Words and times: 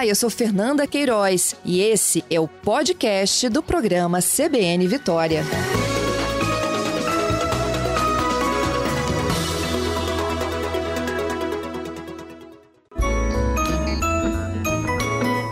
Olá, 0.00 0.06
eu 0.06 0.14
sou 0.14 0.30
Fernanda 0.30 0.86
Queiroz 0.86 1.54
e 1.62 1.82
esse 1.82 2.24
é 2.30 2.40
o 2.40 2.48
podcast 2.48 3.46
do 3.50 3.62
programa 3.62 4.20
CBN 4.22 4.88
Vitória. 4.88 5.44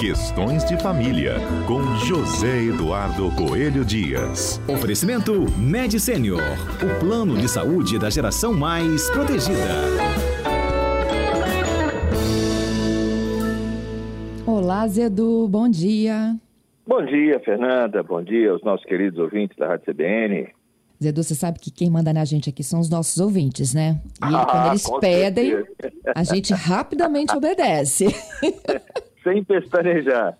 Questões 0.01 0.65
de 0.65 0.81
Família, 0.81 1.35
com 1.67 1.85
José 2.07 2.63
Eduardo 2.63 3.31
Coelho 3.33 3.85
Dias. 3.85 4.59
Oferecimento 4.67 5.45
Med 5.59 6.01
Senior, 6.01 6.41
o 6.83 6.99
plano 6.99 7.37
de 7.37 7.51
saúde 7.51 7.99
da 7.99 8.09
geração 8.09 8.55
mais 8.55 9.11
protegida. 9.11 10.48
Zedu, 14.87 15.49
bom 15.49 15.69
dia. 15.69 16.37
Bom 16.87 17.05
dia, 17.05 17.41
Fernanda. 17.41 18.03
Bom 18.03 18.23
dia 18.23 18.53
aos 18.53 18.63
nossos 18.63 18.85
queridos 18.87 19.19
ouvintes 19.19 19.57
da 19.57 19.69
Rádio 19.69 19.93
CBN. 19.93 20.49
Zedu, 21.03 21.23
você 21.23 21.35
sabe 21.35 21.59
que 21.59 21.71
quem 21.71 21.91
manda 21.91 22.13
na 22.13 22.25
gente 22.25 22.51
aqui 22.51 22.63
são 22.63 22.81
os 22.81 22.91
nossos 22.91 23.19
ouvintes, 23.19 23.73
né? 23.73 24.01
E 24.21 24.35
ah, 24.35 24.47
quando 24.47 24.67
eles 24.69 24.91
pedem, 25.01 25.51
certeza. 25.51 26.13
a 26.15 26.25
gente 26.25 26.53
rapidamente 26.53 27.37
obedece. 27.37 28.07
Sem 29.23 29.43
pestanejar. 29.45 30.39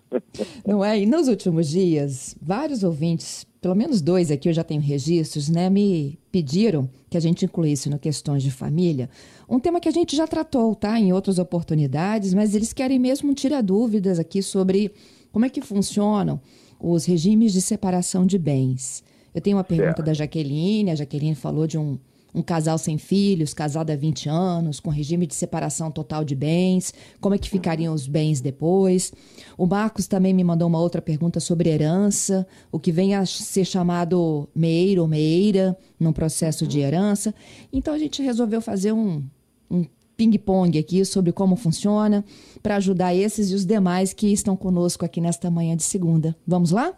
Não 0.65 0.83
é? 0.83 0.99
E 0.99 1.05
nos 1.05 1.27
últimos 1.27 1.69
dias, 1.69 2.35
vários 2.41 2.83
ouvintes, 2.83 3.45
pelo 3.61 3.75
menos 3.75 4.01
dois 4.01 4.31
aqui 4.31 4.49
eu 4.49 4.53
já 4.53 4.63
tenho 4.63 4.81
registros, 4.81 5.49
né? 5.49 5.69
Me 5.69 6.17
pediram 6.31 6.89
que 7.09 7.17
a 7.17 7.19
gente 7.19 7.45
incluísse 7.45 7.89
no 7.89 7.99
Questões 7.99 8.41
de 8.41 8.51
Família 8.51 9.09
um 9.49 9.59
tema 9.59 9.79
que 9.79 9.89
a 9.89 9.91
gente 9.91 10.15
já 10.15 10.27
tratou, 10.27 10.75
tá? 10.75 10.99
Em 10.99 11.11
outras 11.11 11.39
oportunidades, 11.39 12.33
mas 12.33 12.55
eles 12.55 12.71
querem 12.71 12.99
mesmo 12.99 13.33
tirar 13.33 13.61
dúvidas 13.61 14.19
aqui 14.19 14.41
sobre 14.41 14.91
como 15.31 15.45
é 15.45 15.49
que 15.49 15.61
funcionam 15.61 16.39
os 16.79 17.05
regimes 17.05 17.51
de 17.51 17.61
separação 17.61 18.25
de 18.25 18.37
bens. 18.37 19.03
Eu 19.33 19.41
tenho 19.41 19.57
uma 19.57 19.63
pergunta 19.63 19.97
certo. 19.97 20.03
da 20.03 20.13
Jaqueline, 20.13 20.91
a 20.91 20.95
Jaqueline 20.95 21.35
falou 21.35 21.67
de 21.67 21.77
um, 21.77 21.99
um 22.33 22.41
casal 22.41 22.77
sem 22.77 22.97
filhos, 22.97 23.53
casado 23.53 23.91
há 23.91 23.95
20 23.95 24.29
anos, 24.29 24.79
com 24.79 24.89
regime 24.89 25.25
de 25.25 25.35
separação 25.35 25.91
total 25.91 26.23
de 26.23 26.35
bens, 26.35 26.93
como 27.19 27.35
é 27.35 27.37
que 27.37 27.49
ficariam 27.49 27.93
os 27.93 28.07
bens 28.07 28.41
depois. 28.41 29.13
O 29.57 29.65
Marcos 29.65 30.07
também 30.07 30.33
me 30.33 30.43
mandou 30.43 30.67
uma 30.67 30.79
outra 30.79 31.01
pergunta 31.01 31.39
sobre 31.39 31.69
herança, 31.69 32.47
o 32.71 32.79
que 32.79 32.91
vem 32.91 33.15
a 33.15 33.25
ser 33.25 33.65
chamado 33.65 34.47
meiro 34.55 35.01
ou 35.01 35.07
meira 35.07 35.77
num 35.99 36.13
processo 36.13 36.67
de 36.67 36.79
herança. 36.79 37.33
Então 37.71 37.93
a 37.93 37.97
gente 37.97 38.21
resolveu 38.21 38.61
fazer 38.61 38.91
um, 38.91 39.23
um 39.69 39.85
ping-pong 40.19 40.77
aqui 40.77 41.05
sobre 41.05 41.31
como 41.31 41.55
funciona, 41.55 42.25
para 42.61 42.75
ajudar 42.75 43.15
esses 43.15 43.51
e 43.51 43.55
os 43.55 43.65
demais 43.65 44.11
que 44.11 44.27
estão 44.33 44.55
conosco 44.55 45.05
aqui 45.05 45.21
nesta 45.21 45.49
manhã 45.49 45.77
de 45.77 45.83
segunda. 45.83 46.35
Vamos 46.45 46.71
lá? 46.71 46.93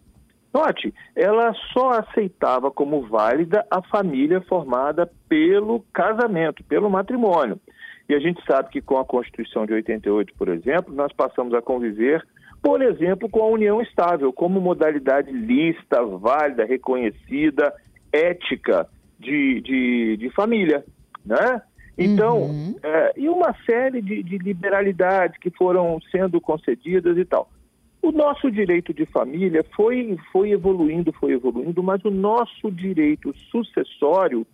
Note, 0.55 0.95
ela 1.17 1.53
só 1.73 1.99
aceitava 1.99 2.71
como 2.71 3.03
válida 3.09 3.67
a 3.69 3.83
família 3.83 4.41
formada 4.43 5.11
pelo 5.29 5.81
casamento, 5.93 6.63
pelo 6.63 6.89
matrimônio. 6.89 7.61
E 8.09 8.15
a 8.15 8.21
gente 8.21 8.41
sabe 8.47 8.69
que 8.69 8.81
com 8.81 8.97
a 8.97 9.05
Constituição 9.05 9.67
de 9.67 9.73
88, 9.73 10.33
por 10.39 10.49
exemplo, 10.49 10.95
nós 10.95 11.13
passamos 11.13 11.53
a 11.55 11.61
conviver, 11.61 12.25
por 12.65 12.81
exemplo, 12.81 13.29
com 13.29 13.43
a 13.43 13.49
união 13.49 13.83
estável, 13.83 14.33
como 14.33 14.59
modalidade 14.59 15.31
lista, 15.31 16.03
válida, 16.03 16.65
reconhecida, 16.65 17.71
ética 18.11 18.89
de, 19.21 19.61
de, 19.61 20.17
de 20.17 20.31
família, 20.31 20.83
né? 21.27 21.61
Então, 21.99 22.45
uhum. 22.45 22.75
é, 22.83 23.13
e 23.19 23.29
uma 23.29 23.55
série 23.67 24.01
de, 24.01 24.23
de 24.23 24.39
liberalidades 24.39 25.39
que 25.39 25.51
foram 25.51 26.01
sendo 26.11 26.41
concedidas 26.41 27.19
e 27.19 27.25
tal. 27.27 27.51
O 28.01 28.11
nosso 28.11 28.51
direito 28.51 28.95
de 28.95 29.05
família 29.05 29.63
foi, 29.77 30.17
foi 30.33 30.53
evoluindo, 30.53 31.13
foi 31.13 31.33
evoluindo, 31.33 31.83
mas 31.83 32.03
o 32.03 32.11
nosso 32.11 32.71
direito 32.71 33.35
sucessório 33.51 34.47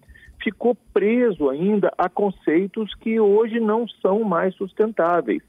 ficou 0.43 0.77
preso 0.93 1.49
ainda 1.49 1.93
a 1.97 2.09
conceitos 2.09 2.93
que 2.97 3.21
hoje 3.21 3.61
não 3.61 3.87
são 3.87 4.25
mais 4.25 4.53
sustentáveis 4.57 5.43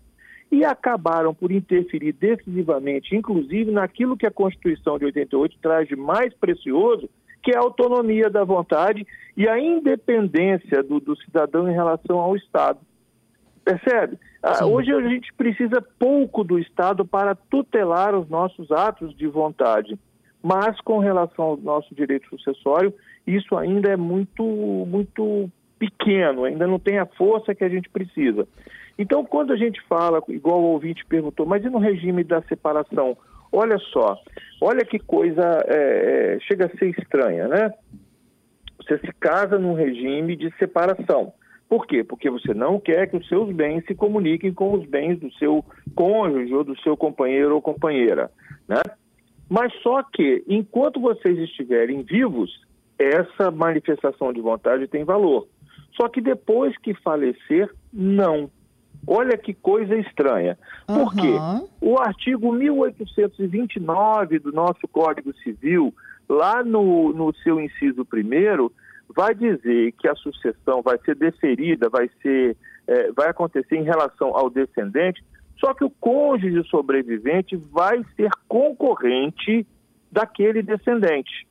e 0.52 0.66
acabaram 0.66 1.34
por 1.34 1.52
interferir 1.52 2.12
decisivamente, 2.12 3.16
inclusive 3.16 3.72
naquilo 3.72 4.18
que 4.18 4.28
a 4.28 4.32
Constituição 4.32 5.00
de 5.00 5.06
88 5.06 5.58
traz 5.62 5.88
de 5.88 5.96
mais 5.96 6.34
precioso, 6.34 7.10
que 7.42 7.52
é 7.52 7.58
a 7.58 7.62
autonomia 7.62 8.30
da 8.30 8.44
vontade 8.44 9.08
e 9.36 9.48
a 9.48 9.58
independência 9.58 10.84
do, 10.84 11.00
do 11.00 11.16
cidadão 11.16 11.70
em 11.70 11.74
relação 11.74 12.20
ao 12.20 12.36
Estado. 12.36 12.80
Percebe? 13.64 14.20
Ah, 14.44 14.66
hoje 14.66 14.92
a 14.92 15.02
gente 15.02 15.34
precisa 15.34 15.82
pouco 15.98 16.44
do 16.44 16.60
Estado 16.60 17.06
para 17.06 17.34
tutelar 17.34 18.14
os 18.14 18.28
nossos 18.28 18.72
atos 18.72 19.16
de 19.16 19.28
vontade, 19.28 19.98
mas 20.44 20.80
com 20.82 20.98
relação 20.98 21.46
ao 21.46 21.58
nosso 21.58 21.94
direito 21.96 22.28
sucessório, 22.28 22.94
isso 23.26 23.56
ainda 23.56 23.90
é 23.90 23.96
muito, 23.96 24.44
muito 24.44 25.50
pequeno, 25.80 26.44
ainda 26.44 26.68
não 26.68 26.80
tem 26.80 26.98
a 26.98 27.06
força 27.06 27.56
que 27.56 27.64
a 27.64 27.70
gente 27.70 27.90
precisa. 27.90 28.48
Então, 28.98 29.26
quando 29.26 29.54
a 29.54 29.58
gente 29.58 29.82
fala, 29.88 30.22
igual 30.30 30.60
o 30.62 30.72
ouvinte 30.74 31.06
perguntou, 31.06 31.46
mas 31.46 31.64
e 31.64 31.70
no 31.70 31.80
regime 31.80 32.24
da 32.24 32.42
separação? 32.44 33.18
Olha 33.52 33.78
só, 33.92 34.18
olha 34.62 34.86
que 34.86 34.98
coisa 35.00 35.42
é, 35.68 36.36
é 36.36 36.40
chega 36.42 36.68
a 36.68 36.78
ser 36.78 36.90
estranha, 36.90 37.48
né? 37.48 37.74
Você 38.78 38.98
se 38.98 39.14
casa 39.20 39.60
num 39.60 39.74
regime 39.74 40.36
de 40.36 40.52
separação. 40.58 41.34
Por 41.70 41.88
quê? 41.88 42.04
Porque 42.04 42.30
você 42.30 42.54
não 42.54 42.80
quer 42.80 43.10
que 43.10 43.16
os 43.16 43.28
seus 43.28 43.54
bens 43.54 43.86
se 43.86 43.96
comuniquem 43.96 44.54
com 44.54 44.74
os 44.74 44.86
bens 44.86 45.20
do 45.20 45.32
seu 45.34 45.64
cônjuge 45.96 46.54
ou 46.54 46.64
do 46.64 46.78
seu 46.82 46.98
companheiro 46.98 47.56
ou 47.56 47.62
companheira, 47.62 48.30
né? 48.68 48.82
Mas 49.50 49.74
só 49.82 50.02
que, 50.04 50.44
enquanto 50.48 51.00
vocês 51.00 51.38
estiverem 51.40 52.04
vivos, 52.04 52.62
essa 52.98 53.52
manifestação 53.52 54.32
de 54.32 54.40
vontade 54.40 54.88
tem 54.88 55.04
valor. 55.04 55.48
Só 55.96 56.08
que 56.08 56.22
depois 56.22 56.78
que 56.78 56.94
falecer, 56.94 57.70
não. 57.92 58.50
Olha 59.06 59.38
que 59.38 59.54
coisa 59.54 59.96
estranha. 59.96 60.58
Por 60.86 60.98
uhum. 60.98 61.16
quê? 61.16 61.68
O 61.82 61.98
artigo 62.00 62.52
1829 62.54 64.40
do 64.40 64.52
nosso 64.52 64.88
Código 64.88 65.34
Civil, 65.38 65.94
lá 66.30 66.64
no, 66.64 67.12
no 67.14 67.34
seu 67.36 67.60
inciso 67.60 68.06
primeiro, 68.06 68.72
vai 69.16 69.36
dizer 69.36 69.92
que 69.94 70.08
a 70.08 70.16
sucessão 70.16 70.82
vai 70.82 70.98
ser 71.00 71.16
deferida, 71.16 71.90
vai 71.90 72.10
ser, 72.22 72.56
é, 72.88 73.12
vai 73.12 73.30
acontecer 73.30 73.76
em 73.76 73.84
relação 73.84 74.36
ao 74.36 74.50
descendente, 74.50 75.24
só 75.60 75.74
que 75.74 75.84
o 75.84 75.90
cônjuge 75.90 76.68
sobrevivente 76.70 77.56
vai 77.56 78.04
ser 78.16 78.30
concorrente 78.48 79.66
daquele 80.12 80.62
descendente, 80.62 81.48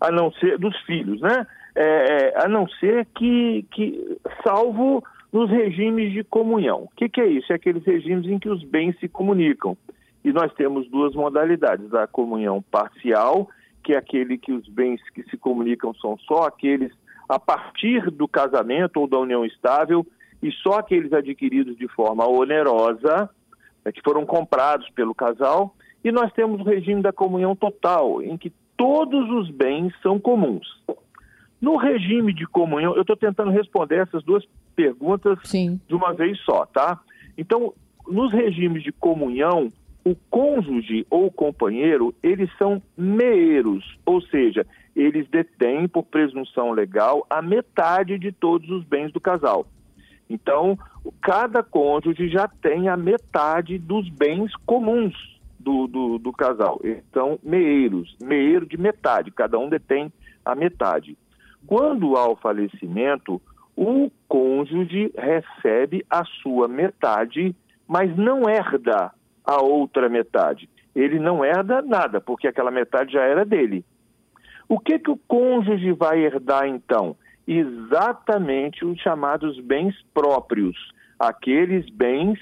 a 0.00 0.10
não 0.10 0.32
ser 0.32 0.58
dos 0.58 0.76
filhos, 0.82 1.20
né? 1.20 1.46
É, 1.74 1.84
é 1.84 2.42
a 2.42 2.48
não 2.48 2.66
ser 2.68 3.06
que, 3.14 3.66
que, 3.70 4.18
salvo 4.42 5.04
nos 5.36 5.50
regimes 5.50 6.12
de 6.14 6.24
comunhão. 6.24 6.84
O 6.84 6.90
que, 6.96 7.10
que 7.10 7.20
é 7.20 7.26
isso? 7.26 7.52
É 7.52 7.56
aqueles 7.56 7.84
regimes 7.84 8.26
em 8.26 8.38
que 8.38 8.48
os 8.48 8.64
bens 8.64 8.98
se 8.98 9.06
comunicam. 9.06 9.76
E 10.24 10.32
nós 10.32 10.50
temos 10.54 10.88
duas 10.88 11.14
modalidades: 11.14 11.92
a 11.92 12.06
comunhão 12.06 12.62
parcial 12.62 13.48
que 13.84 13.92
é 13.92 13.98
aquele 13.98 14.36
que 14.36 14.52
os 14.52 14.66
bens 14.66 15.00
que 15.10 15.22
se 15.30 15.36
comunicam 15.36 15.94
são 15.94 16.18
só 16.26 16.42
aqueles 16.42 16.92
a 17.28 17.38
partir 17.38 18.10
do 18.10 18.26
casamento 18.26 18.96
ou 18.96 19.06
da 19.06 19.16
união 19.16 19.44
estável 19.44 20.04
e 20.42 20.50
só 20.50 20.80
aqueles 20.80 21.12
adquiridos 21.12 21.76
de 21.76 21.86
forma 21.86 22.26
onerosa, 22.26 23.30
né, 23.84 23.92
que 23.92 24.02
foram 24.02 24.26
comprados 24.26 24.90
pelo 24.90 25.14
casal, 25.14 25.76
e 26.02 26.10
nós 26.10 26.32
temos 26.32 26.60
o 26.60 26.64
regime 26.64 27.00
da 27.00 27.12
comunhão 27.12 27.54
total, 27.54 28.20
em 28.20 28.36
que 28.36 28.52
todos 28.76 29.30
os 29.30 29.50
bens 29.50 29.94
são 30.02 30.18
comuns. 30.18 30.66
No 31.60 31.76
regime 31.76 32.34
de 32.34 32.44
comunhão, 32.44 32.96
eu 32.96 33.02
estou 33.02 33.16
tentando 33.16 33.52
responder 33.52 33.98
essas 33.98 34.24
duas 34.24 34.44
perguntas 34.76 35.38
Sim. 35.44 35.80
de 35.88 35.94
uma 35.94 36.12
vez 36.12 36.38
só, 36.40 36.66
tá? 36.66 37.00
Então, 37.36 37.72
nos 38.06 38.32
regimes 38.32 38.82
de 38.82 38.92
comunhão, 38.92 39.72
o 40.04 40.14
cônjuge 40.30 41.04
ou 41.10 41.32
companheiro, 41.32 42.14
eles 42.22 42.48
são 42.56 42.80
meeiros, 42.96 43.98
ou 44.06 44.20
seja, 44.22 44.64
eles 44.94 45.28
detêm, 45.28 45.88
por 45.88 46.04
presunção 46.04 46.70
legal, 46.70 47.26
a 47.28 47.42
metade 47.42 48.16
de 48.18 48.30
todos 48.30 48.70
os 48.70 48.84
bens 48.84 49.12
do 49.12 49.20
casal. 49.20 49.66
Então, 50.30 50.78
cada 51.20 51.62
cônjuge 51.62 52.28
já 52.28 52.46
tem 52.48 52.88
a 52.88 52.96
metade 52.96 53.78
dos 53.78 54.08
bens 54.08 54.52
comuns 54.64 55.14
do, 55.58 55.86
do, 55.86 56.18
do 56.18 56.32
casal. 56.32 56.80
Então, 56.84 57.38
meeiros, 57.42 58.16
meeiro 58.22 58.64
de 58.64 58.76
metade, 58.76 59.30
cada 59.32 59.58
um 59.58 59.68
detém 59.68 60.12
a 60.44 60.54
metade. 60.54 61.18
Quando 61.66 62.16
há 62.16 62.28
o 62.28 62.36
falecimento, 62.36 63.42
o 63.76 64.10
cônjuge 64.26 65.12
recebe 65.16 66.04
a 66.08 66.24
sua 66.24 66.66
metade, 66.66 67.54
mas 67.86 68.16
não 68.16 68.48
herda 68.48 69.12
a 69.44 69.62
outra 69.62 70.08
metade. 70.08 70.68
Ele 70.94 71.18
não 71.18 71.44
herda 71.44 71.82
nada, 71.82 72.20
porque 72.20 72.48
aquela 72.48 72.70
metade 72.70 73.12
já 73.12 73.22
era 73.22 73.44
dele. 73.44 73.84
O 74.68 74.80
que, 74.80 74.98
que 74.98 75.10
o 75.10 75.20
cônjuge 75.28 75.92
vai 75.92 76.24
herdar 76.24 76.66
então? 76.66 77.14
Exatamente 77.46 78.84
os 78.84 78.98
chamados 79.00 79.60
bens 79.60 79.94
próprios, 80.12 80.76
aqueles 81.18 81.88
bens 81.90 82.38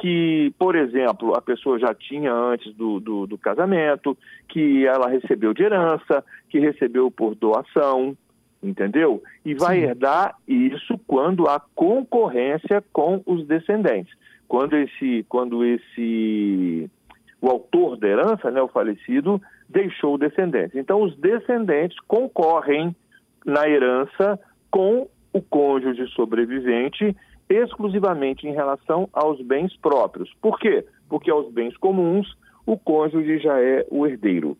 que, 0.00 0.52
por 0.58 0.74
exemplo, 0.74 1.34
a 1.34 1.42
pessoa 1.42 1.78
já 1.78 1.94
tinha 1.94 2.32
antes 2.32 2.74
do, 2.74 2.98
do, 2.98 3.26
do 3.26 3.36
casamento, 3.36 4.16
que 4.48 4.86
ela 4.86 5.10
recebeu 5.10 5.52
de 5.52 5.62
herança, 5.62 6.24
que 6.48 6.58
recebeu 6.58 7.10
por 7.10 7.34
doação, 7.34 8.16
entendeu? 8.62 9.22
E 9.44 9.54
vai 9.54 9.78
Sim. 9.80 9.84
herdar 9.84 10.36
isso 10.46 10.98
quando 11.06 11.48
há 11.48 11.60
concorrência 11.74 12.82
com 12.92 13.22
os 13.26 13.46
descendentes. 13.46 14.14
Quando 14.48 14.76
esse, 14.76 15.24
quando 15.28 15.64
esse, 15.64 16.90
o 17.40 17.48
autor 17.48 17.96
da 17.96 18.08
herança, 18.08 18.50
né, 18.50 18.60
o 18.60 18.68
falecido, 18.68 19.40
deixou 19.68 20.18
descendentes. 20.18 20.74
Então, 20.74 21.02
os 21.02 21.16
descendentes 21.16 21.98
concorrem 22.08 22.94
na 23.44 23.68
herança 23.68 24.38
com 24.70 25.08
o 25.32 25.40
cônjuge 25.40 26.06
sobrevivente 26.08 27.16
exclusivamente 27.48 28.46
em 28.46 28.52
relação 28.52 29.08
aos 29.12 29.40
bens 29.42 29.76
próprios. 29.76 30.32
Por 30.40 30.58
quê? 30.58 30.84
Porque 31.08 31.30
aos 31.30 31.52
bens 31.52 31.76
comuns 31.76 32.36
o 32.64 32.78
cônjuge 32.78 33.38
já 33.38 33.60
é 33.60 33.84
o 33.90 34.06
herdeiro. 34.06 34.56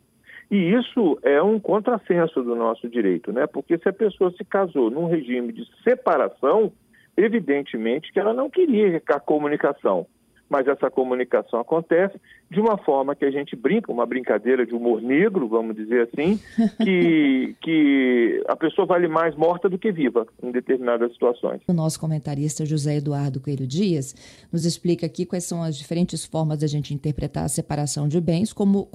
E 0.50 0.72
isso 0.72 1.18
é 1.22 1.40
um 1.42 1.60
contrassenso 1.60 2.42
do 2.42 2.56
nosso 2.56 2.88
direito, 2.88 3.32
né? 3.32 3.46
Porque 3.46 3.78
se 3.78 3.88
a 3.88 3.92
pessoa 3.92 4.32
se 4.32 4.44
casou 4.44 4.90
num 4.90 5.06
regime 5.06 5.52
de 5.52 5.64
separação, 5.84 6.72
evidentemente 7.16 8.12
que 8.12 8.18
ela 8.18 8.34
não 8.34 8.50
queria 8.50 9.00
a 9.06 9.20
comunicação 9.20 10.06
mas 10.50 10.66
essa 10.66 10.90
comunicação 10.90 11.60
acontece 11.60 12.20
de 12.50 12.60
uma 12.60 12.76
forma 12.78 13.14
que 13.14 13.24
a 13.24 13.30
gente 13.30 13.54
brinca, 13.54 13.92
uma 13.92 14.04
brincadeira 14.04 14.66
de 14.66 14.74
humor 14.74 15.00
negro, 15.00 15.46
vamos 15.48 15.76
dizer 15.76 16.08
assim, 16.08 16.40
que, 16.82 17.54
que 17.60 18.42
a 18.48 18.56
pessoa 18.56 18.86
vale 18.86 19.06
mais 19.06 19.36
morta 19.36 19.68
do 19.68 19.78
que 19.78 19.92
viva 19.92 20.26
em 20.42 20.50
determinadas 20.50 21.12
situações. 21.12 21.60
O 21.68 21.72
nosso 21.72 22.00
comentarista 22.00 22.66
José 22.66 22.96
Eduardo 22.96 23.40
Coelho 23.40 23.66
Dias 23.66 24.14
nos 24.52 24.64
explica 24.64 25.06
aqui 25.06 25.24
quais 25.24 25.44
são 25.44 25.62
as 25.62 25.76
diferentes 25.76 26.24
formas 26.24 26.58
da 26.58 26.66
gente 26.66 26.92
interpretar 26.92 27.44
a 27.44 27.48
separação 27.48 28.08
de 28.08 28.20
bens, 28.20 28.52
como, 28.52 28.88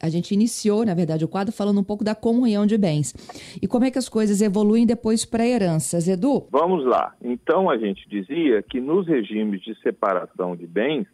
a 0.00 0.08
gente 0.08 0.32
iniciou, 0.32 0.86
na 0.86 0.94
verdade, 0.94 1.24
o 1.24 1.28
quadro 1.28 1.52
falando 1.52 1.80
um 1.80 1.84
pouco 1.84 2.04
da 2.04 2.14
comunhão 2.14 2.64
de 2.64 2.78
bens. 2.78 3.12
E 3.60 3.66
como 3.66 3.84
é 3.84 3.90
que 3.90 3.98
as 3.98 4.08
coisas 4.08 4.40
evoluem 4.40 4.86
depois 4.86 5.24
para 5.24 5.44
heranças, 5.44 6.06
Edu? 6.06 6.46
Vamos 6.50 6.84
lá. 6.84 7.12
Então 7.22 7.68
a 7.68 7.76
gente 7.76 8.08
dizia 8.08 8.62
que 8.62 8.80
nos 8.80 9.08
regimes 9.08 9.60
de 9.62 9.74
separação 9.80 10.54
de 10.54 10.66
bens, 10.66 11.06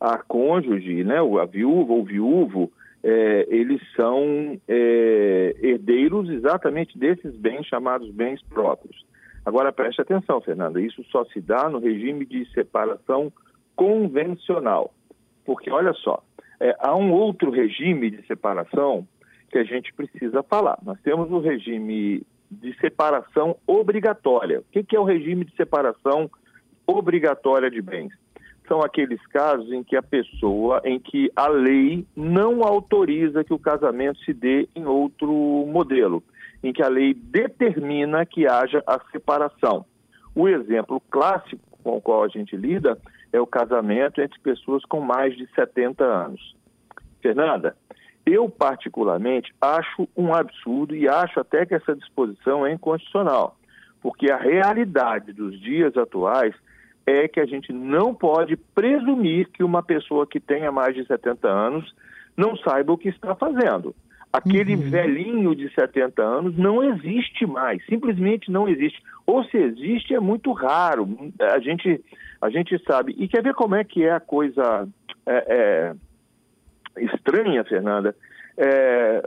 a 0.00 0.18
cônjuge, 0.18 1.04
né, 1.04 1.18
a 1.18 1.44
viúva 1.44 1.92
ou 1.92 2.04
viúvo, 2.04 2.72
é, 3.02 3.46
eles 3.48 3.80
são 3.94 4.60
é, 4.66 5.54
herdeiros 5.60 6.28
exatamente 6.28 6.98
desses 6.98 7.36
bens 7.36 7.66
chamados 7.66 8.10
bens 8.10 8.42
próprios. 8.42 9.04
Agora 9.44 9.72
preste 9.72 10.00
atenção, 10.00 10.40
Fernanda, 10.40 10.80
isso 10.80 11.04
só 11.04 11.24
se 11.26 11.40
dá 11.40 11.68
no 11.68 11.78
regime 11.78 12.26
de 12.26 12.44
separação 12.52 13.32
convencional. 13.76 14.92
Porque, 15.44 15.70
olha 15.70 15.92
só, 15.92 16.20
é, 16.58 16.74
há 16.80 16.96
um 16.96 17.12
outro 17.12 17.50
regime 17.50 18.10
de 18.10 18.26
separação 18.26 19.06
que 19.50 19.58
a 19.58 19.64
gente 19.64 19.92
precisa 19.92 20.42
falar. 20.42 20.78
Nós 20.82 21.00
temos 21.02 21.30
o 21.30 21.38
regime 21.38 22.26
de 22.50 22.76
separação 22.80 23.56
obrigatória. 23.66 24.60
O 24.60 24.64
que, 24.72 24.82
que 24.82 24.96
é 24.96 25.00
o 25.00 25.04
regime 25.04 25.44
de 25.44 25.54
separação 25.54 26.28
obrigatória 26.86 27.70
de 27.70 27.80
bens? 27.80 28.12
São 28.66 28.80
aqueles 28.80 29.24
casos 29.28 29.70
em 29.72 29.82
que 29.82 29.96
a 29.96 30.02
pessoa, 30.02 30.80
em 30.84 30.98
que 30.98 31.30
a 31.34 31.48
lei 31.48 32.06
não 32.14 32.62
autoriza 32.62 33.44
que 33.44 33.54
o 33.54 33.58
casamento 33.58 34.18
se 34.20 34.32
dê 34.32 34.68
em 34.74 34.84
outro 34.84 35.32
modelo, 35.66 36.22
em 36.62 36.72
que 36.72 36.82
a 36.82 36.88
lei 36.88 37.14
determina 37.14 38.26
que 38.26 38.46
haja 38.46 38.82
a 38.86 39.00
separação. 39.10 39.84
O 40.34 40.48
exemplo 40.48 41.00
clássico 41.10 41.62
com 41.82 41.96
o 41.96 42.00
qual 42.00 42.24
a 42.24 42.28
gente 42.28 42.56
lida 42.56 42.98
é 43.32 43.40
o 43.40 43.46
casamento 43.46 44.20
entre 44.20 44.38
pessoas 44.40 44.84
com 44.84 45.00
mais 45.00 45.36
de 45.36 45.48
70 45.54 46.04
anos. 46.04 46.56
Fernanda, 47.22 47.76
eu 48.24 48.50
particularmente 48.50 49.54
acho 49.60 50.08
um 50.16 50.34
absurdo 50.34 50.96
e 50.96 51.08
acho 51.08 51.38
até 51.38 51.64
que 51.64 51.74
essa 51.74 51.94
disposição 51.94 52.66
é 52.66 52.72
inconstitucional, 52.72 53.56
porque 54.02 54.30
a 54.30 54.36
realidade 54.36 55.32
dos 55.32 55.60
dias 55.60 55.96
atuais 55.96 56.54
é 57.06 57.28
que 57.28 57.38
a 57.38 57.46
gente 57.46 57.72
não 57.72 58.12
pode 58.12 58.56
presumir 58.56 59.48
que 59.52 59.62
uma 59.62 59.82
pessoa 59.82 60.26
que 60.26 60.40
tenha 60.40 60.72
mais 60.72 60.94
de 60.94 61.06
70 61.06 61.48
anos 61.48 61.94
não 62.36 62.56
saiba 62.56 62.92
o 62.92 62.98
que 62.98 63.08
está 63.08 63.34
fazendo. 63.34 63.94
Aquele 64.32 64.74
uhum. 64.74 64.90
velhinho 64.90 65.54
de 65.54 65.72
70 65.72 66.22
anos 66.22 66.58
não 66.58 66.82
existe 66.82 67.46
mais, 67.46 67.84
simplesmente 67.86 68.50
não 68.50 68.68
existe. 68.68 69.00
Ou 69.24 69.44
se 69.44 69.56
existe, 69.56 70.14
é 70.14 70.20
muito 70.20 70.52
raro. 70.52 71.08
A 71.40 71.58
gente, 71.60 72.04
a 72.42 72.50
gente 72.50 72.78
sabe. 72.84 73.14
E 73.18 73.28
quer 73.28 73.42
ver 73.42 73.54
como 73.54 73.76
é 73.76 73.84
que 73.84 74.04
é 74.04 74.12
a 74.12 74.20
coisa 74.20 74.86
é, 75.24 75.94
é, 76.96 77.02
estranha, 77.02 77.64
Fernanda? 77.64 78.14
É, 78.58 79.26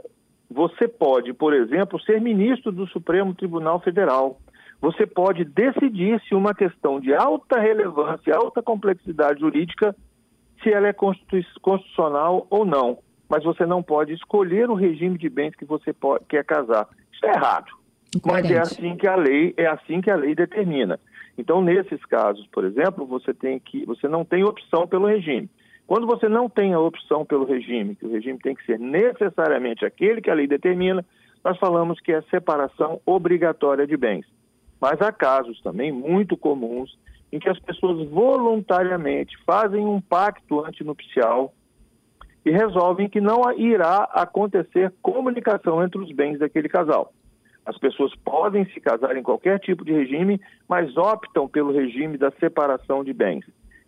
você 0.50 0.86
pode, 0.86 1.32
por 1.32 1.54
exemplo, 1.54 2.00
ser 2.00 2.20
ministro 2.20 2.70
do 2.70 2.86
Supremo 2.86 3.34
Tribunal 3.34 3.80
Federal 3.80 4.38
você 4.80 5.06
pode 5.06 5.44
decidir 5.44 6.20
se 6.26 6.34
uma 6.34 6.54
questão 6.54 6.98
de 7.00 7.14
alta 7.14 7.60
relevância, 7.60 8.34
alta 8.34 8.62
complexidade 8.62 9.40
jurídica, 9.40 9.94
se 10.62 10.72
ela 10.72 10.88
é 10.88 10.92
constitucional 10.92 12.46
ou 12.48 12.64
não. 12.64 12.98
Mas 13.28 13.44
você 13.44 13.66
não 13.66 13.82
pode 13.82 14.14
escolher 14.14 14.70
o 14.70 14.74
regime 14.74 15.18
de 15.18 15.28
bens 15.28 15.54
que 15.54 15.64
você 15.64 15.92
pode, 15.92 16.24
quer 16.24 16.44
casar. 16.44 16.88
Isso 17.12 17.26
é 17.26 17.30
errado. 17.30 17.72
Mas 18.24 18.50
é 18.50 18.58
assim 18.58 18.96
que 18.96 19.06
a 19.06 19.14
lei 19.14 19.54
é 19.56 19.66
assim 19.66 20.00
que 20.00 20.10
a 20.10 20.16
lei 20.16 20.34
determina. 20.34 20.98
Então, 21.38 21.62
nesses 21.62 22.04
casos, 22.06 22.46
por 22.48 22.64
exemplo, 22.64 23.06
você 23.06 23.32
tem 23.32 23.58
que 23.60 23.84
você 23.86 24.08
não 24.08 24.24
tem 24.24 24.42
opção 24.42 24.86
pelo 24.86 25.06
regime. 25.06 25.48
Quando 25.86 26.06
você 26.06 26.28
não 26.28 26.48
tem 26.48 26.72
a 26.72 26.80
opção 26.80 27.24
pelo 27.24 27.44
regime, 27.44 27.94
que 27.94 28.06
o 28.06 28.12
regime 28.12 28.38
tem 28.38 28.54
que 28.54 28.64
ser 28.64 28.78
necessariamente 28.78 29.84
aquele 29.84 30.20
que 30.20 30.30
a 30.30 30.34
lei 30.34 30.46
determina, 30.46 31.04
nós 31.44 31.58
falamos 31.58 32.00
que 32.00 32.12
é 32.12 32.22
separação 32.22 33.00
obrigatória 33.04 33.86
de 33.86 33.96
bens. 33.96 34.26
Mas 34.80 35.00
há 35.00 35.12
casos 35.12 35.60
também 35.60 35.92
muito 35.92 36.36
comuns 36.36 36.98
em 37.32 37.38
que 37.38 37.48
as 37.48 37.58
pessoas 37.58 38.08
voluntariamente 38.08 39.36
fazem 39.44 39.84
um 39.84 40.00
pacto 40.00 40.64
antinupcial 40.64 41.52
e 42.44 42.50
resolvem 42.50 43.08
que 43.08 43.20
não 43.20 43.52
irá 43.52 44.04
acontecer 44.12 44.92
comunicação 45.02 45.82
entre 45.82 46.00
os 46.00 46.10
bens 46.10 46.38
daquele 46.38 46.68
casal. 46.68 47.12
As 47.64 47.76
pessoas 47.78 48.14
podem 48.24 48.64
se 48.70 48.80
casar 48.80 49.16
em 49.16 49.22
qualquer 49.22 49.60
tipo 49.60 49.84
de 49.84 49.92
regime, 49.92 50.40
mas 50.68 50.96
optam 50.96 51.46
pelo 51.46 51.72
regime 51.72 52.16
da 52.16 52.30
separação 52.32 53.04
de 53.04 53.12
bens. 53.12 53.44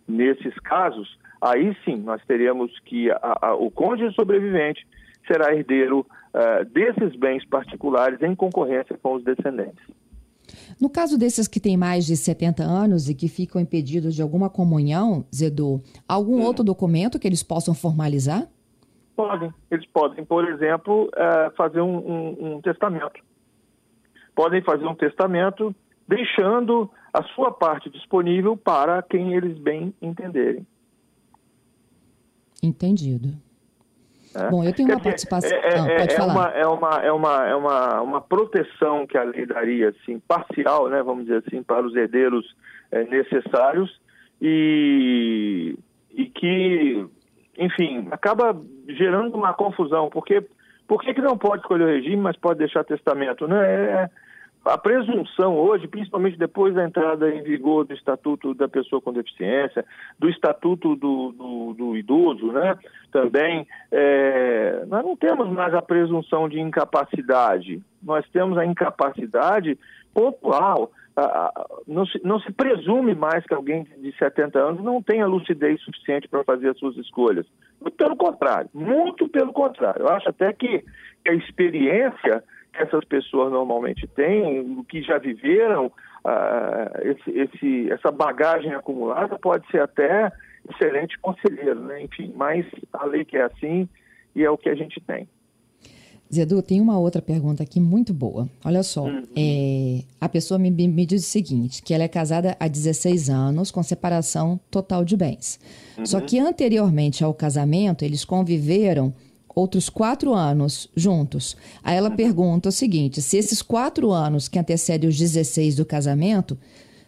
Nesses 0.07 0.53
casos, 0.59 1.17
aí 1.41 1.75
sim 1.83 1.97
nós 1.97 2.23
teremos 2.25 2.77
que 2.79 3.09
a, 3.09 3.37
a, 3.41 3.55
o 3.55 3.71
cônjuge 3.71 4.13
sobrevivente 4.13 4.85
será 5.27 5.53
herdeiro 5.53 6.01
uh, 6.01 6.65
desses 6.65 7.15
bens 7.15 7.43
particulares 7.45 8.21
em 8.21 8.35
concorrência 8.35 8.97
com 9.01 9.15
os 9.15 9.23
descendentes. 9.23 9.83
No 10.79 10.89
caso 10.89 11.17
desses 11.17 11.47
que 11.47 11.59
têm 11.59 11.77
mais 11.77 12.05
de 12.05 12.15
70 12.15 12.63
anos 12.63 13.09
e 13.09 13.15
que 13.15 13.27
ficam 13.27 13.61
impedidos 13.61 14.15
de 14.15 14.21
alguma 14.21 14.49
comunhão, 14.49 15.25
Zedu, 15.33 15.81
algum 16.07 16.37
hum. 16.37 16.43
outro 16.43 16.63
documento 16.63 17.19
que 17.19 17.27
eles 17.27 17.43
possam 17.43 17.73
formalizar? 17.73 18.47
Podem. 19.15 19.53
Eles 19.69 19.85
podem, 19.87 20.25
por 20.25 20.47
exemplo, 20.47 21.09
é, 21.15 21.51
fazer 21.51 21.81
um, 21.81 21.97
um, 21.97 22.55
um 22.55 22.61
testamento. 22.61 23.21
Podem 24.35 24.61
fazer 24.63 24.85
um 24.85 24.95
testamento 24.95 25.75
deixando 26.07 26.89
a 27.13 27.23
sua 27.35 27.51
parte 27.51 27.89
disponível 27.89 28.57
para 28.57 29.01
quem 29.03 29.33
eles 29.33 29.57
bem 29.59 29.93
entenderem. 30.01 30.65
Entendido. 32.61 33.33
É. 34.35 34.49
Bom, 34.49 34.63
eu 34.63 34.73
tenho 34.73 34.89
uma 34.89 34.99
participação. 34.99 35.49
É, 35.51 35.55
é, 35.55 35.79
ah, 35.79 36.03
é 36.03 36.09
falar. 36.09 36.33
Uma, 36.33 36.49
é, 36.49 36.67
uma, 36.67 37.03
é, 37.03 37.11
uma, 37.11 37.47
é 37.47 37.55
uma, 37.55 38.01
uma 38.01 38.21
proteção 38.21 39.05
que 39.05 39.17
a 39.17 39.23
lei 39.23 39.45
daria, 39.45 39.89
assim, 39.89 40.19
parcial, 40.19 40.89
né, 40.89 41.01
vamos 41.03 41.25
dizer 41.25 41.43
assim, 41.45 41.61
para 41.61 41.85
os 41.85 41.95
herdeiros 41.95 42.45
é, 42.91 43.03
necessários 43.03 43.99
e, 44.41 45.75
e 46.11 46.25
que, 46.25 47.05
enfim, 47.57 48.07
acaba 48.11 48.59
gerando 48.87 49.35
uma 49.35 49.53
confusão, 49.53 50.09
porque 50.09 50.43
por 50.87 51.01
que, 51.01 51.13
que 51.13 51.21
não 51.21 51.37
pode 51.37 51.61
escolher 51.61 51.85
o 51.85 51.87
regime, 51.87 52.17
mas 52.17 52.35
pode 52.37 52.59
deixar 52.59 52.83
testamento? 52.83 53.47
Né? 53.47 53.57
É, 53.65 54.09
a 54.65 54.77
presunção 54.77 55.57
hoje, 55.57 55.87
principalmente 55.87 56.37
depois 56.37 56.73
da 56.73 56.85
entrada 56.85 57.29
em 57.29 57.43
vigor 57.43 57.85
do 57.85 57.93
Estatuto 57.93 58.53
da 58.53 58.67
Pessoa 58.67 59.01
com 59.01 59.11
Deficiência, 59.11 59.83
do 60.17 60.29
Estatuto 60.29 60.95
do, 60.95 61.31
do, 61.31 61.73
do 61.73 61.97
Idoso, 61.97 62.51
né? 62.51 62.77
também, 63.11 63.67
é, 63.91 64.83
nós 64.87 65.03
não 65.03 65.15
temos 65.15 65.49
mais 65.49 65.73
a 65.73 65.81
presunção 65.81 66.47
de 66.47 66.59
incapacidade, 66.59 67.81
nós 68.01 68.25
temos 68.29 68.57
a 68.57 68.65
incapacidade 68.65 69.77
pontual. 70.13 70.91
não, 71.87 72.05
se, 72.05 72.19
não 72.23 72.39
se 72.39 72.51
presume 72.51 73.13
mais 73.13 73.45
que 73.45 73.53
alguém 73.53 73.83
de 73.83 74.17
70 74.17 74.59
anos 74.59 74.83
não 74.83 75.01
tenha 75.01 75.27
lucidez 75.27 75.79
suficiente 75.81 76.27
para 76.27 76.43
fazer 76.43 76.69
as 76.69 76.77
suas 76.77 76.95
escolhas. 76.97 77.45
Muito 77.79 77.97
pelo 77.97 78.15
contrário, 78.15 78.69
muito 78.73 79.27
pelo 79.27 79.51
contrário. 79.51 80.03
Eu 80.03 80.09
acho 80.09 80.29
até 80.29 80.51
que 80.53 80.83
a 81.27 81.33
experiência 81.33 82.43
essas 82.73 83.05
pessoas 83.05 83.51
normalmente 83.51 84.07
têm, 84.07 84.59
o 84.59 84.83
que 84.83 85.01
já 85.01 85.17
viveram, 85.17 85.87
uh, 85.87 87.01
esse, 87.01 87.31
esse, 87.31 87.91
essa 87.91 88.11
bagagem 88.11 88.73
acumulada 88.73 89.37
pode 89.37 89.65
ser 89.69 89.81
até 89.81 90.31
excelente 90.69 91.19
conselheiro, 91.19 91.79
né? 91.81 92.03
Enfim, 92.03 92.33
mas 92.35 92.65
a 92.93 93.05
lei 93.05 93.25
que 93.25 93.37
é 93.37 93.43
assim 93.43 93.87
e 94.35 94.43
é 94.43 94.49
o 94.49 94.57
que 94.57 94.69
a 94.69 94.75
gente 94.75 94.99
tem. 95.01 95.27
Zedu, 96.33 96.63
tem 96.63 96.81
uma 96.81 96.97
outra 96.97 97.21
pergunta 97.21 97.61
aqui 97.61 97.79
muito 97.79 98.11
boa. 98.11 98.49
Olha 98.65 98.81
só, 98.81 99.03
uhum. 99.03 99.23
é, 99.37 100.01
a 100.19 100.27
pessoa 100.27 100.57
me, 100.57 100.71
me, 100.71 101.05
diz 101.05 101.21
o 101.21 101.29
seguinte, 101.29 101.83
que 101.83 101.93
ela 101.93 102.03
é 102.03 102.07
casada 102.07 102.57
há 102.59 102.67
16 102.67 103.29
anos 103.29 103.69
com 103.69 103.83
separação 103.83 104.59
total 104.71 105.05
de 105.05 105.15
bens. 105.15 105.59
Uhum. 105.95 106.05
Só 106.05 106.19
que 106.19 106.39
anteriormente 106.39 107.23
ao 107.23 107.33
casamento, 107.35 108.03
eles 108.03 108.25
conviveram 108.25 109.13
outros 109.55 109.89
quatro 109.89 110.33
anos 110.33 110.89
juntos. 110.95 111.57
Aí 111.83 111.95
ela 111.95 112.11
pergunta 112.11 112.69
o 112.69 112.71
seguinte: 112.71 113.21
se 113.21 113.37
esses 113.37 113.61
quatro 113.61 114.11
anos 114.11 114.47
que 114.47 114.59
antecedem 114.59 115.09
os 115.09 115.17
16 115.17 115.75
do 115.75 115.85
casamento, 115.85 116.57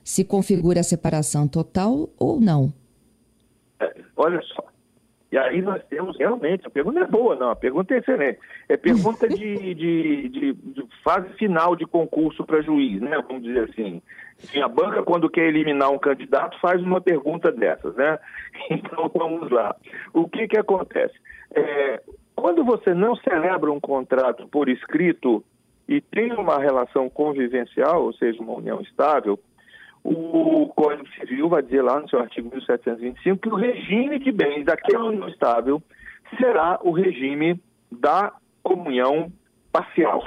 se 0.04 0.24
configura 0.24 0.82
a 0.82 0.84
separação 0.84 1.48
total 1.48 2.10
ou 2.18 2.40
não? 2.40 2.72
É, 3.80 3.94
olha 4.16 4.42
só. 4.42 4.64
E 5.36 5.38
aí 5.38 5.62
nós 5.62 5.84
temos 5.90 6.18
realmente, 6.18 6.66
a 6.66 6.70
pergunta 6.70 7.02
é 7.02 7.06
boa, 7.06 7.36
não, 7.36 7.50
a 7.50 7.56
pergunta 7.58 7.94
é 7.94 7.98
excelente. 7.98 8.40
É 8.70 8.78
pergunta 8.78 9.28
de, 9.28 9.74
de, 9.76 10.30
de, 10.30 10.54
de 10.54 10.88
fase 11.04 11.28
final 11.34 11.76
de 11.76 11.86
concurso 11.86 12.46
para 12.46 12.62
juiz, 12.62 13.02
né? 13.02 13.22
Vamos 13.28 13.44
dizer 13.44 13.70
assim. 13.70 14.02
a 14.64 14.68
banca, 14.70 15.04
quando 15.04 15.30
quer 15.30 15.48
eliminar 15.48 15.92
um 15.92 16.00
candidato, 16.00 16.58
faz 16.62 16.82
uma 16.82 17.02
pergunta 17.02 17.52
dessas, 17.52 17.94
né? 17.96 18.18
Então 18.72 19.12
vamos 19.14 19.52
lá. 19.52 19.76
O 20.14 20.30
que, 20.30 20.48
que 20.48 20.58
acontece? 20.58 21.16
É, 21.54 22.02
quando 22.36 22.64
você 22.64 22.94
não 22.94 23.16
celebra 23.16 23.72
um 23.72 23.80
contrato 23.80 24.48
por 24.48 24.68
escrito 24.70 25.44
e 25.88 26.02
tem 26.02 26.34
uma 26.34 26.60
relação 26.60 27.10
convivencial, 27.10 28.04
ou 28.04 28.14
seja, 28.14 28.42
uma 28.42 28.54
união 28.54 28.82
estável, 28.82 29.40
o 30.04 30.72
Código 30.76 31.08
Civil 31.10 31.50
vai 31.50 31.64
dizer 31.64 31.82
lá 31.82 32.00
no 32.00 32.10
seu 32.10 32.20
artigo 32.20 32.50
1725 32.52 33.42
que 33.42 33.50
o 33.50 33.56
regime 33.56 34.20
de 34.20 34.32
bens 34.32 34.64
daquela 34.66 35.06
união 35.06 35.28
estável 35.28 35.82
será 36.40 36.80
o 36.84 36.92
regime 36.92 37.60
da 37.92 38.34
comunhão 38.62 39.32
parcial. 39.72 40.24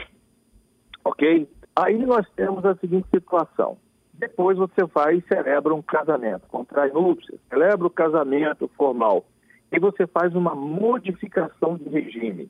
Ok? 1.05 1.49
Aí 1.77 1.99
nós 2.05 2.27
temos 2.35 2.65
a 2.65 2.75
seguinte 2.77 3.07
situação. 3.15 3.77
Depois 4.15 4.59
você 4.59 4.85
vai 4.93 5.19
e 5.19 5.25
celebra 5.29 5.73
um 5.73 5.83
casamento, 5.83 6.49
contrai 6.49 6.91
núpcias, 6.91 7.39
celebra 7.49 7.87
o 7.87 7.91
casamento 7.91 8.69
formal 8.77 9.25
e 9.71 9.79
você 9.79 10.07
faz 10.07 10.35
uma 10.35 10.55
modificação 10.55 11.77
de 11.77 11.89
regime. 11.89 12.49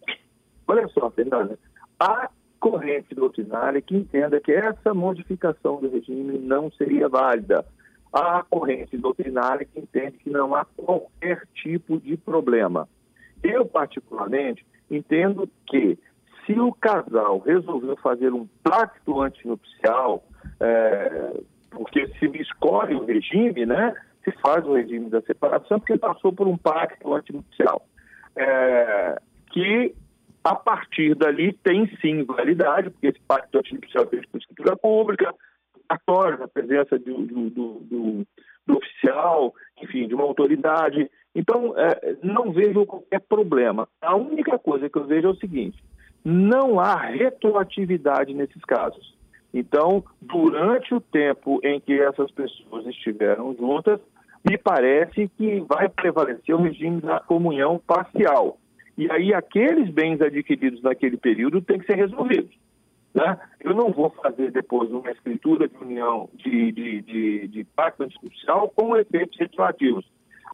Olha 0.67 0.87
só, 0.89 1.11
Fernanda, 1.11 1.59
há 1.99 2.31
corrente 2.61 3.15
doutrinária 3.15 3.81
que 3.81 3.97
entenda 3.97 4.41
que 4.41 4.53
essa 4.53 4.93
modificação 4.93 5.81
do 5.81 5.89
regime 5.91 6.39
não 6.39 6.71
seria 6.73 7.09
válida. 7.09 7.65
Há 8.13 8.43
corrente 8.43 8.97
doutrinária 8.97 9.67
que 9.67 9.81
entende 9.81 10.19
que 10.19 10.31
não 10.31 10.55
há 10.55 10.65
qualquer 10.65 11.47
tipo 11.55 11.99
de 11.99 12.17
problema. 12.17 12.89
Eu, 13.43 13.67
particularmente, 13.67 14.65
entendo 14.91 15.49
que 15.67 15.99
se 16.45 16.59
o 16.59 16.73
casal 16.73 17.39
resolveu 17.41 17.97
fazer 17.99 18.33
um 18.33 18.49
pacto 18.63 19.21
antinupcial, 19.21 20.25
é, 20.59 21.41
porque 21.71 22.09
se 22.19 22.27
escolhe 22.41 22.95
o 22.95 23.05
regime, 23.05 23.67
né, 23.67 23.95
se 24.31 24.41
faz 24.41 24.65
o 24.67 24.75
regime 24.75 25.09
da 25.11 25.21
separação 25.23 25.79
porque 25.79 25.97
passou 25.97 26.33
por 26.33 26.47
um 26.47 26.57
pacto 26.57 27.15
antinupcial, 27.15 27.87
é, 28.37 29.21
que 29.51 29.95
a 30.45 30.55
partir 30.55 31.15
dali 31.15 31.53
tem 31.53 31.87
sim 32.01 32.25
validade, 32.25 32.91
porque 32.91 33.09
esse 33.09 33.21
pacto 33.27 33.59
antinupcial 33.59 34.05
é 34.05 34.09
feito 34.09 34.29
por 34.29 34.39
escritura 34.39 34.77
pública, 34.77 35.35
cartório, 35.89 36.39
na 36.39 36.49
presença 36.49 36.99
do, 36.99 37.19
do, 37.23 37.51
do, 37.51 38.27
do, 38.67 38.77
oficial, 38.77 39.55
enfim, 39.83 40.07
de 40.07 40.15
uma 40.15 40.25
autoridade. 40.25 41.11
Então, 41.35 41.75
é, 41.77 42.17
não 42.23 42.53
vejo 42.53 42.87
qualquer 42.87 43.21
problema. 43.21 43.89
A 44.01 44.15
única 44.15 44.59
coisa 44.59 44.89
que 44.89 44.99
eu 44.99 45.07
vejo 45.07 45.29
é 45.29 45.31
o 45.31 45.37
seguinte: 45.37 45.83
não 46.25 46.79
há 46.79 46.97
retroatividade 46.97 48.35
nesses 48.35 48.63
casos. 48.65 49.17
Então, 49.53 50.05
durante 50.21 50.95
o 50.95 51.01
tempo 51.01 51.59
em 51.65 51.81
que 51.81 51.99
essas 51.99 52.31
pessoas 52.31 52.87
estiveram 52.87 53.57
juntas, 53.59 53.99
me 54.45 54.57
parece 54.57 55.29
que 55.37 55.61
vai 55.61 55.89
prevalecer 55.89 56.55
o 56.55 56.63
regime 56.63 57.01
da 57.01 57.21
comunhão 57.21 57.81
parcial. 57.87 58.59
E 58.97 59.11
aí 59.11 59.33
aqueles 59.33 59.91
bens 59.91 60.21
adquiridos 60.21 60.83
naquele 60.83 61.17
período 61.17 61.63
têm 61.63 61.79
que 61.79 61.87
ser 61.87 61.97
resolvidos. 61.97 62.51
Né? 63.15 63.39
Eu 63.61 63.75
não 63.75 63.93
vou 63.93 64.11
fazer 64.11 64.51
depois 64.51 64.91
uma 64.91 65.11
escritura 65.11 65.69
de 65.69 65.77
união 65.77 66.29
de, 66.35 66.73
de, 66.73 67.03
de, 67.03 67.49
de 67.49 67.65
pacto 67.65 68.05
institucional 68.05 68.69
com 68.69 68.97
efeitos 68.97 69.39
retroativos. 69.39 70.05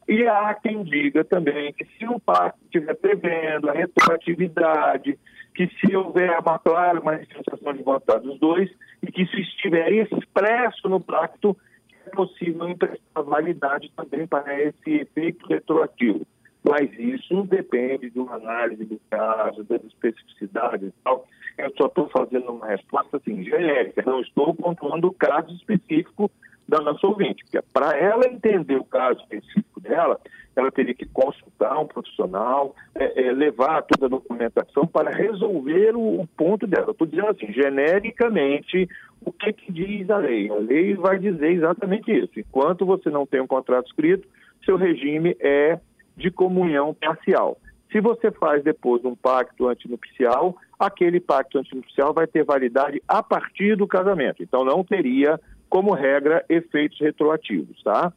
E 0.07 0.26
há 0.26 0.53
quem 0.55 0.83
diga 0.85 1.25
também 1.25 1.73
que 1.73 1.85
se 1.97 2.07
o 2.07 2.21
pacto 2.21 2.59
estiver 2.64 2.95
prevendo 2.95 3.71
a 3.71 3.73
retroatividade, 3.73 5.19
que 5.55 5.69
se 5.79 5.97
houver 5.97 6.38
uma 6.38 6.59
clara 6.59 7.00
manifestação 7.00 7.73
de 7.73 7.83
vontade 7.83 8.25
dos 8.25 8.38
dois, 8.38 8.71
e 9.03 9.11
que 9.11 9.23
isso 9.23 9.37
estiver 9.38 9.91
expresso 9.93 10.88
no 10.88 11.00
pacto, 11.00 11.57
é 12.06 12.11
possível 12.11 12.68
emprestar 12.68 13.23
validade 13.23 13.90
também 13.96 14.26
para 14.26 14.61
esse 14.61 14.90
efeito 14.90 15.46
retroativo. 15.46 16.26
Mas 16.62 16.90
isso 16.99 17.42
depende 17.44 18.11
de 18.11 18.18
uma 18.18 18.37
análise 18.37 18.84
do 18.84 18.99
caso, 19.11 19.62
das 19.64 19.84
especificidades 19.84 20.88
e 20.88 20.94
tal. 21.04 21.26
Eu 21.58 21.73
só 21.76 21.87
estou 21.87 22.08
fazendo 22.08 22.50
uma 22.50 22.66
resposta 22.66 23.18
assim, 23.18 23.44
genérica, 23.44 24.02
não 24.06 24.20
estou 24.20 24.54
pontuando 24.54 25.08
o 25.08 25.12
caso 25.12 25.54
específico 25.54 26.30
da 26.66 26.80
nossa 26.80 27.06
ouvinte, 27.06 27.44
porque 27.44 27.61
para 27.73 27.96
ela 27.99 28.26
entender 28.26 28.76
o 28.76 28.84
caso 28.84 29.20
específico 29.20 29.80
dela, 29.80 30.18
ela 30.56 30.70
teria 30.70 30.94
que 30.94 31.06
consultar 31.06 31.78
um 31.78 31.87
profissional, 31.87 32.75
é, 32.94 33.26
é, 33.26 33.32
levar 33.32 33.82
toda 33.82 34.06
a 34.06 34.08
documentação 34.08 34.87
para 34.87 35.11
resolver 35.11 35.96
o, 35.96 36.20
o 36.20 36.26
ponto 36.26 36.66
dela. 36.66 36.92
Estou 36.92 37.06
dizendo 37.06 37.28
assim, 37.28 37.52
genericamente, 37.52 38.88
o 39.25 39.32
que, 39.32 39.52
que 39.52 39.73
diz 39.73 40.08
a 40.11 40.18
lei? 40.18 40.50
A 40.50 40.56
lei 40.56 40.94
vai 40.94 41.18
dizer 41.18 41.52
exatamente 41.52 42.11
isso. 42.12 42.38
Enquanto 42.38 42.87
você 42.87 43.11
não 43.11 43.26
tem 43.26 43.40
um 43.40 43.46
contrato 43.46 43.87
escrito, 43.87 44.28
seu 44.64 44.76
regime 44.76 45.37
é 45.40 45.78
de 46.16 46.30
comunhão 46.30 46.94
parcial. 46.94 47.58
Se 47.90 48.00
você 48.00 48.30
faz 48.30 48.62
depois 48.62 49.04
um 49.04 49.14
pacto 49.14 49.68
antinupcial, 49.68 50.56
aquele 50.78 51.20
pacto 51.20 51.58
antinupcial 51.58 52.12
vai 52.12 52.26
ter 52.26 52.44
validade 52.44 53.02
a 53.06 53.23
partir 53.23 53.76
do 53.76 53.87
casamento. 53.87 54.42
Então 54.42 54.64
não 54.64 54.82
teria, 54.82 55.40
como 55.68 55.94
regra, 55.94 56.44
efeitos 56.49 56.99
retroativos, 57.00 57.80
tá? 57.82 58.12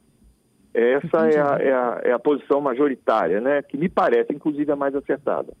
Essa 0.78 1.28
é 1.28 1.40
a, 1.40 1.58
é, 1.58 1.72
a, 1.72 2.00
é 2.04 2.12
a, 2.12 2.18
posição 2.18 2.60
majoritária, 2.60 3.40
né? 3.40 3.62
Que 3.62 3.76
me 3.76 3.88
parece, 3.88 4.32
inclusive, 4.32 4.70
a 4.70 4.76
mais 4.76 4.94
acertada. 4.94 5.52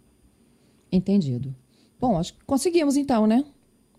Entendido. 0.92 1.52
Bom, 2.00 2.18
acho 2.18 2.34
que 2.34 2.44
conseguimos 2.44 2.96
então, 2.96 3.26
né? 3.26 3.44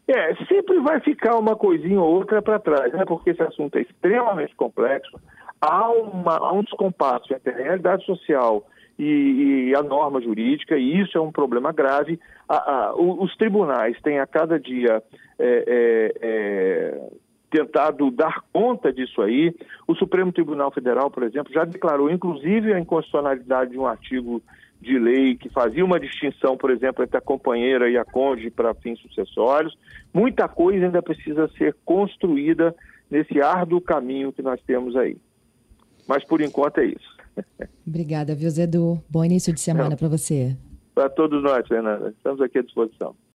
É, 0.07 0.33
sempre 0.45 0.79
vai 0.79 1.01
ficar 1.01 1.37
uma 1.37 1.55
coisinha 1.55 2.01
ou 2.01 2.15
outra 2.15 2.41
para 2.41 2.57
trás, 2.57 2.93
né? 2.93 3.03
Porque 3.05 3.31
esse 3.31 3.43
assunto 3.43 3.77
é 3.77 3.81
extremamente 3.81 4.55
complexo. 4.55 5.19
Há, 5.59 5.91
uma, 5.91 6.37
há 6.37 6.53
um 6.53 6.63
descompasso 6.63 7.33
entre 7.33 7.51
a 7.51 7.57
realidade 7.57 8.05
social 8.05 8.65
e, 8.97 9.69
e, 9.69 9.75
a 9.75 9.83
norma 9.83 10.21
jurídica, 10.21 10.77
e 10.77 11.01
isso 11.01 11.17
é 11.17 11.21
um 11.21 11.33
problema 11.33 11.73
grave. 11.73 12.17
A, 12.47 12.55
a, 12.55 12.95
os 12.95 13.35
tribunais 13.35 13.99
têm 14.01 14.19
a 14.19 14.25
cada 14.25 14.57
dia 14.57 15.03
é, 15.37 15.63
é, 15.67 16.13
é, 16.21 17.09
tentado 17.49 18.11
dar 18.11 18.43
conta 18.53 18.91
disso 18.93 19.21
aí. 19.21 19.53
O 19.87 19.95
Supremo 19.95 20.31
Tribunal 20.31 20.71
Federal, 20.71 21.09
por 21.09 21.23
exemplo, 21.23 21.53
já 21.53 21.65
declarou, 21.65 22.09
inclusive, 22.09 22.73
a 22.73 22.79
inconstitucionalidade 22.79 23.71
de 23.71 23.77
um 23.77 23.85
artigo 23.85 24.41
de 24.81 24.97
lei 24.97 25.35
que 25.35 25.49
fazia 25.49 25.83
uma 25.83 25.99
distinção, 25.99 26.55
por 26.55 26.71
exemplo, 26.71 27.03
entre 27.03 27.17
a 27.17 27.21
companheira 27.21 27.89
e 27.89 27.97
a 27.97 28.05
cônjuge 28.05 28.49
para 28.49 28.73
fins 28.73 28.99
sucessórios. 28.99 29.77
Muita 30.13 30.47
coisa 30.47 30.85
ainda 30.85 31.01
precisa 31.01 31.49
ser 31.57 31.75
construída 31.83 32.73
nesse 33.09 33.41
árduo 33.41 33.81
caminho 33.81 34.31
que 34.31 34.41
nós 34.41 34.61
temos 34.61 34.95
aí. 34.95 35.17
Mas 36.07 36.23
por 36.23 36.41
enquanto 36.41 36.79
é 36.79 36.85
isso. 36.85 37.17
Obrigada, 37.85 38.33
viu, 38.35 38.49
Zedu? 38.49 39.03
Bom 39.09 39.25
início 39.25 39.53
de 39.53 39.59
semana 39.59 39.97
para 39.97 40.07
você. 40.07 40.55
Para 40.95 41.09
todos 41.09 41.43
nós, 41.43 41.67
Fernanda. 41.67 42.09
Estamos 42.09 42.41
aqui 42.41 42.59
à 42.59 42.61
disposição. 42.61 43.15